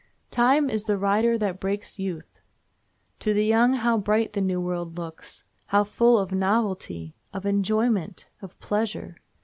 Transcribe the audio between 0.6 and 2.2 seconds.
is the rider that breaks